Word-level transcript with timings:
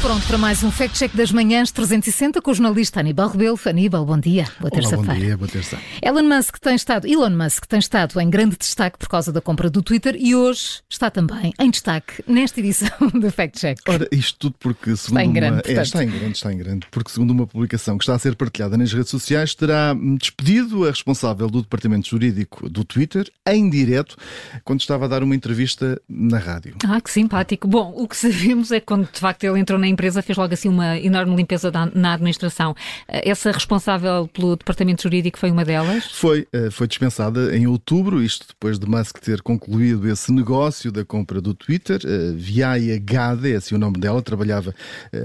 pronto 0.00 0.26
para 0.26 0.38
mais 0.38 0.64
um 0.64 0.70
Fact 0.70 0.96
Check 0.96 1.14
das 1.14 1.30
Manhãs 1.30 1.70
360 1.70 2.40
com 2.40 2.50
o 2.50 2.54
jornalista 2.54 3.00
Aníbal 3.00 3.28
Rebelo. 3.28 3.60
Aníbal, 3.66 4.04
bom 4.06 4.18
dia. 4.18 4.48
Boa 4.58 4.70
terça-feira. 4.70 5.14
Bom 5.14 5.20
dia, 5.20 5.36
boa 5.36 5.48
terça. 5.48 5.78
Elon 6.02 6.22
Musk 6.22 6.58
tem 6.58 6.74
estado, 6.74 7.06
Elon 7.06 7.30
Musk 7.30 7.66
tem 7.66 7.78
estado 7.78 8.18
em 8.18 8.30
grande 8.30 8.56
destaque 8.56 8.98
por 8.98 9.08
causa 9.08 9.30
da 9.30 9.42
compra 9.42 9.68
do 9.68 9.82
Twitter 9.82 10.16
e 10.18 10.34
hoje 10.34 10.80
está 10.88 11.10
também 11.10 11.52
em 11.58 11.70
destaque 11.70 12.24
nesta 12.26 12.60
edição 12.60 12.88
do 13.12 13.30
Fact 13.30 13.58
Check. 13.58 13.78
Ora, 13.86 14.08
isto 14.10 14.38
tudo 14.38 14.54
porque 14.58 14.96
segundo 14.96 15.20
está 15.20 15.24
em 15.24 15.32
grande, 15.32 15.62
uma... 15.70 15.78
é, 15.78 15.82
está 15.82 16.02
em 16.02 16.08
grande, 16.08 16.32
está 16.32 16.52
em 16.52 16.56
grande, 16.56 16.86
porque 16.90 17.10
segundo 17.10 17.30
uma 17.32 17.46
publicação 17.46 17.98
que 17.98 18.04
está 18.04 18.14
a 18.14 18.18
ser 18.18 18.34
partilhada 18.36 18.78
nas 18.78 18.92
redes 18.92 19.10
sociais, 19.10 19.54
terá 19.54 19.94
despedido 20.18 20.86
a 20.86 20.90
responsável 20.90 21.50
do 21.50 21.60
departamento 21.60 22.08
jurídico 22.08 22.70
do 22.70 22.84
Twitter 22.84 23.30
em 23.46 23.68
direto 23.68 24.16
quando 24.64 24.80
estava 24.80 25.04
a 25.04 25.08
dar 25.08 25.22
uma 25.22 25.34
entrevista 25.34 26.00
na 26.08 26.38
rádio. 26.38 26.76
Ah, 26.86 27.00
que 27.02 27.10
simpático. 27.10 27.68
Bom, 27.68 27.92
o 27.94 28.08
que 28.08 28.16
sabemos 28.16 28.72
é 28.72 28.80
que 28.80 28.86
quando 28.86 29.06
de 29.12 29.20
facto 29.20 29.44
ele 29.44 29.58
entrou 29.58 29.78
na 29.78 29.89
empresa, 29.90 30.22
fez 30.22 30.36
logo 30.36 30.52
assim 30.52 30.68
uma 30.68 30.98
enorme 30.98 31.36
limpeza 31.36 31.70
na 31.94 32.14
administração. 32.14 32.74
Eh, 33.08 33.30
essa 33.30 33.50
responsável 33.50 34.28
pelo 34.28 34.56
departamento 34.56 35.02
jurídico 35.02 35.38
foi 35.38 35.50
uma 35.50 35.64
delas? 35.64 36.04
Foi, 36.12 36.46
eh, 36.52 36.70
foi 36.70 36.86
dispensada 36.86 37.56
em 37.56 37.66
outubro, 37.66 38.22
isto 38.22 38.46
depois 38.48 38.78
de 38.78 38.86
Musk 38.86 39.18
ter 39.18 39.42
concluído 39.42 40.08
esse 40.08 40.32
negócio 40.32 40.90
da 40.92 41.04
compra 41.04 41.40
do 41.40 41.54
Twitter. 41.54 42.00
Eh, 42.04 42.32
Viaya 42.34 42.98
Gade, 42.98 43.52
é 43.52 43.56
assim 43.56 43.74
o 43.74 43.78
nome 43.78 43.98
dela, 43.98 44.22
trabalhava 44.22 44.74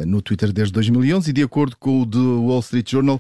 no 0.06 0.22
Twitter 0.22 0.52
desde 0.52 0.74
2011 0.74 1.30
e 1.30 1.34
de 1.34 1.44
acordo 1.44 1.76
com 1.78 2.02
o 2.02 2.06
The 2.06 2.18
Wall 2.18 2.60
Street 2.60 2.90
Journal, 2.90 3.20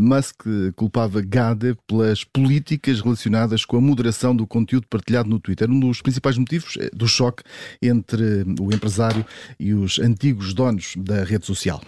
Musk 0.00 0.42
culpava 0.76 1.20
Gade 1.20 1.76
pelas 1.86 2.24
políticas 2.24 3.00
relacionadas 3.00 3.64
com 3.64 3.76
a 3.76 3.80
moderação 3.80 4.34
do 4.34 4.46
conteúdo 4.46 4.86
partilhado 4.88 5.28
no 5.28 5.38
Twitter. 5.38 5.70
Um 5.70 5.80
dos 5.80 6.00
principais 6.00 6.36
motivos 6.38 6.76
do 6.92 7.06
choque 7.06 7.42
entre 7.82 8.44
o 8.60 8.72
empresário 8.72 9.24
e 9.58 9.74
os 9.74 9.98
antigos 9.98 10.54
donos 10.54 10.69
da 10.96 11.24
rede 11.24 11.46
social. 11.46 11.80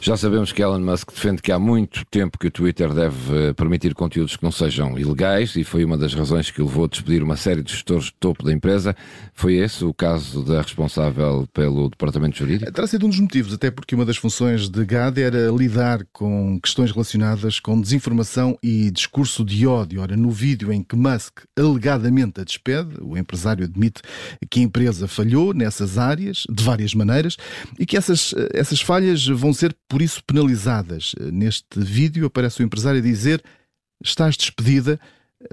Já 0.00 0.16
sabemos 0.16 0.52
que 0.52 0.62
Elon 0.62 0.80
Musk 0.80 1.12
defende 1.12 1.42
que 1.42 1.52
há 1.52 1.58
muito 1.58 2.04
tempo 2.10 2.38
que 2.38 2.46
o 2.46 2.50
Twitter 2.50 2.92
deve 2.92 3.48
eh, 3.48 3.52
permitir 3.52 3.94
conteúdos 3.94 4.36
que 4.36 4.42
não 4.42 4.52
sejam 4.52 4.98
ilegais 4.98 5.56
e 5.56 5.64
foi 5.64 5.84
uma 5.84 5.98
das 5.98 6.14
razões 6.14 6.50
que 6.50 6.62
o 6.62 6.66
levou 6.66 6.84
a 6.84 6.88
despedir 6.88 7.22
uma 7.22 7.36
série 7.36 7.62
de 7.62 7.72
gestores 7.72 8.06
de 8.06 8.14
topo 8.14 8.44
da 8.44 8.52
empresa. 8.52 8.96
Foi 9.34 9.54
esse 9.54 9.84
o 9.84 9.92
caso 9.92 10.42
da 10.42 10.62
responsável 10.62 11.46
pelo 11.52 11.90
departamento 11.90 12.38
jurídico? 12.38 12.72
Terá 12.72 12.86
sido 12.86 13.06
um 13.06 13.08
dos 13.08 13.20
motivos, 13.20 13.52
até 13.52 13.70
porque 13.70 13.94
uma 13.94 14.04
das 14.04 14.16
funções 14.16 14.68
de 14.68 14.84
GAD 14.84 15.20
era 15.20 15.50
lidar 15.50 16.06
com 16.12 16.58
questões 16.60 16.92
relacionadas 16.92 17.58
com 17.58 17.80
desinformação 17.80 18.58
e 18.62 18.90
discurso 18.90 19.44
de 19.44 19.66
ódio. 19.66 20.00
Ora, 20.00 20.16
no 20.16 20.30
vídeo 20.30 20.72
em 20.72 20.82
que 20.82 20.96
Musk 20.96 21.40
alegadamente 21.58 22.40
a 22.40 22.44
despede, 22.44 22.94
o 23.00 23.16
empresário 23.16 23.64
admite 23.64 24.02
que 24.50 24.60
a 24.60 24.62
empresa 24.62 25.08
falhou 25.08 25.52
nessas 25.52 25.98
áreas 25.98 26.44
de 26.48 26.62
várias 26.62 26.94
maneiras 26.94 27.36
e 27.78 27.84
que 27.84 27.96
essas, 27.96 28.29
essas 28.52 28.80
falhas 28.80 29.26
vão 29.26 29.52
ser, 29.52 29.76
por 29.88 30.02
isso, 30.02 30.22
penalizadas. 30.24 31.14
Neste 31.32 31.64
vídeo 31.76 32.26
aparece 32.26 32.62
o 32.62 32.64
empresário 32.64 33.00
a 33.00 33.02
dizer: 33.02 33.42
Estás 34.02 34.36
despedida 34.36 34.98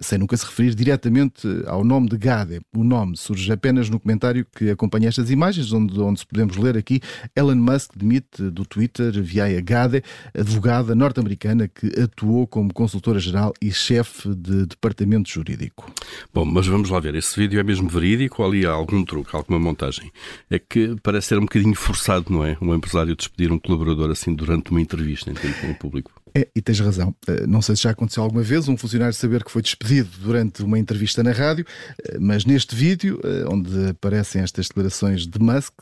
sem 0.01 0.17
nunca 0.17 0.35
se 0.35 0.45
referir 0.45 0.75
diretamente 0.75 1.47
ao 1.65 1.83
nome 1.83 2.09
de 2.09 2.17
Gade. 2.17 2.59
O 2.75 2.83
nome 2.83 3.15
surge 3.15 3.51
apenas 3.51 3.89
no 3.89 3.99
comentário 3.99 4.45
que 4.55 4.69
acompanha 4.69 5.07
estas 5.07 5.31
imagens, 5.31 5.71
onde, 5.71 5.99
onde 5.99 6.25
podemos 6.25 6.57
ler 6.57 6.77
aqui 6.77 6.99
Elon 7.35 7.55
Musk 7.55 7.91
demite 7.95 8.49
do 8.49 8.65
Twitter 8.65 9.11
Viaya 9.21 9.61
Gade, 9.61 10.03
advogada 10.37 10.93
norte-americana 10.93 11.67
que 11.67 11.87
atuou 11.99 12.45
como 12.45 12.73
consultora 12.73 13.19
geral 13.19 13.53
e 13.61 13.71
chefe 13.71 14.33
de 14.35 14.65
departamento 14.65 15.29
jurídico. 15.29 15.91
Bom, 16.33 16.45
mas 16.45 16.67
vamos 16.67 16.89
lá 16.89 16.99
ver, 16.99 17.15
esse 17.15 17.39
vídeo 17.39 17.59
é 17.59 17.63
mesmo 17.63 17.87
verídico 17.87 18.41
ou 18.41 18.49
ali 18.49 18.65
há 18.65 18.71
algum 18.71 19.03
truque, 19.03 19.35
alguma 19.35 19.59
montagem? 19.59 20.11
É 20.49 20.59
que 20.59 20.95
parece 21.01 21.27
ser 21.27 21.37
um 21.37 21.41
bocadinho 21.41 21.75
forçado, 21.75 22.31
não 22.31 22.43
é? 22.43 22.57
Um 22.61 22.73
empresário 22.73 23.15
despedir 23.15 23.51
um 23.51 23.59
colaborador 23.59 24.11
assim 24.11 24.33
durante 24.33 24.71
uma 24.71 24.81
entrevista 24.81 25.31
em, 25.31 25.69
em 25.69 25.73
público. 25.73 26.11
É, 26.37 26.47
e 26.55 26.61
tens 26.61 26.79
razão. 26.79 27.15
Eh, 27.27 27.47
não 27.47 27.63
sei 27.63 27.75
se 27.75 27.83
já 27.83 27.89
aconteceu 27.89 28.21
alguma 28.21 28.43
vez 28.43 28.67
um 28.67 28.77
funcionário 28.77 29.13
saber 29.13 29.43
que 29.43 29.49
foi 29.49 29.63
despedido 29.63 30.09
durante 30.21 30.61
uma 30.61 30.77
entrevista 30.77 31.23
na 31.23 31.31
rádio, 31.31 31.65
eh, 32.03 32.17
mas 32.19 32.45
neste 32.45 32.75
vídeo, 32.75 33.19
eh, 33.23 33.45
onde 33.49 33.89
aparecem 33.89 34.43
estas 34.43 34.67
declarações 34.67 35.25
de 35.25 35.39
Musk, 35.39 35.73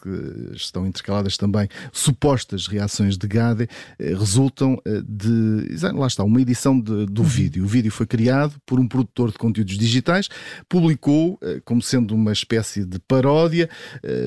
estão 0.53 0.87
intercaladas 0.87 1.35
também 1.35 1.67
supostas 1.91 2.67
reações 2.67 3.17
de 3.17 3.27
Gade, 3.27 3.67
resultam 3.99 4.77
de. 5.05 5.75
Lá 5.93 6.07
está, 6.07 6.23
uma 6.23 6.39
edição 6.39 6.79
de, 6.79 7.05
do 7.05 7.21
uhum. 7.21 7.27
vídeo. 7.27 7.63
O 7.65 7.67
vídeo 7.67 7.91
foi 7.91 8.05
criado 8.05 8.55
por 8.65 8.79
um 8.79 8.87
produtor 8.87 9.31
de 9.31 9.37
conteúdos 9.37 9.77
digitais, 9.77 10.29
publicou 10.69 11.39
como 11.63 11.81
sendo 11.81 12.15
uma 12.15 12.31
espécie 12.31 12.85
de 12.85 12.99
paródia, 12.99 13.69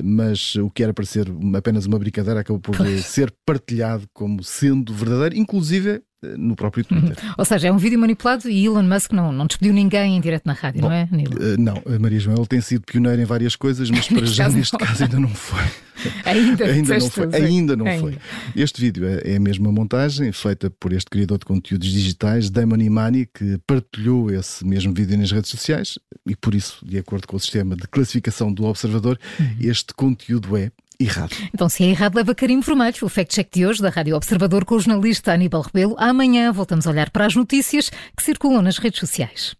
mas 0.03 0.55
o 0.55 0.69
que 0.69 0.83
era 0.83 0.93
para 0.93 1.05
ser 1.05 1.27
apenas 1.55 1.85
uma 1.85 1.97
brincadeira 1.97 2.41
acabou 2.41 2.59
por 2.59 2.75
ser 3.01 3.33
partilhado 3.45 4.07
como 4.13 4.43
sendo 4.43 4.93
verdadeiro, 4.93 5.37
inclusive 5.37 6.01
no 6.21 6.55
próprio 6.55 6.83
Twitter. 6.83 7.09
Uhum. 7.09 7.33
Ou 7.37 7.45
seja, 7.45 7.67
é 7.67 7.71
um 7.71 7.77
vídeo 7.77 7.97
manipulado 7.97 8.49
e 8.49 8.65
Elon 8.65 8.83
Musk 8.83 9.11
não, 9.13 9.31
não 9.31 9.47
despediu 9.47 9.73
ninguém 9.73 10.17
em 10.17 10.21
direto 10.21 10.45
na 10.45 10.53
rádio, 10.53 10.81
Bom, 10.81 10.89
não 10.89 10.95
é, 10.95 11.07
Nilo? 11.11 11.33
Uh, 11.35 11.57
não, 11.57 11.81
a 11.85 11.99
Maria 11.99 12.19
João, 12.19 12.37
ele 12.37 12.47
tem 12.47 12.61
sido 12.61 12.83
pioneiro 12.85 13.21
em 13.21 13.25
várias 13.25 13.55
coisas, 13.55 13.89
mas 13.89 14.07
para 14.09 14.25
já 14.25 14.49
neste 14.49 14.77
caso 14.77 15.03
ainda 15.03 15.19
não 15.19 15.29
foi. 15.29 15.63
ainda, 16.25 16.65
ainda 16.65 16.97
não 16.97 17.09
foi. 17.09 17.35
Ainda 17.35 17.75
não 17.75 17.85
ainda. 17.85 18.01
foi. 18.01 18.17
Este 18.55 18.81
vídeo 18.81 19.05
é, 19.07 19.33
é 19.33 19.35
a 19.37 19.39
mesma 19.39 19.71
montagem 19.71 20.31
feita 20.31 20.69
por 20.69 20.93
este 20.93 21.09
criador 21.09 21.37
de 21.37 21.45
conteúdos 21.45 21.89
digitais, 21.89 22.49
Damon 22.49 22.77
Imani, 22.77 23.25
que 23.25 23.57
partilhou 23.65 24.31
esse 24.31 24.65
mesmo 24.65 24.93
vídeo 24.93 25.17
nas 25.17 25.31
redes 25.31 25.49
sociais 25.49 25.97
e 26.27 26.35
por 26.35 26.53
isso, 26.53 26.85
de 26.85 26.97
acordo 26.97 27.27
com 27.27 27.37
o 27.37 27.39
sistema 27.39 27.75
de 27.75 27.87
classificação 27.87 28.51
do 28.51 28.65
Observador, 28.65 29.19
uhum. 29.39 29.55
este 29.59 29.93
conteúdo 29.93 30.55
é 30.57 30.71
errado. 30.99 31.35
Então, 31.53 31.69
se 31.69 31.83
é 31.83 31.87
errado, 31.87 32.15
leva 32.15 32.35
carinho 32.35 32.61
vermelho. 32.61 32.79
O 33.01 33.09
Fact 33.09 33.33
Check 33.33 33.49
de 33.53 33.65
hoje 33.65 33.81
da 33.81 33.89
Rádio 33.89 34.15
Observador 34.15 34.65
com 34.65 34.75
o 34.75 34.79
jornalista 34.79 35.33
Aníbal 35.33 35.61
Rebelo. 35.61 35.95
Amanhã 35.97 36.51
voltamos 36.51 36.85
a 36.85 36.89
olhar 36.89 37.09
para 37.09 37.25
as 37.25 37.35
notícias 37.35 37.89
que 37.89 38.23
circulam 38.23 38.61
nas 38.61 38.77
redes 38.77 38.99
sociais. 38.99 39.55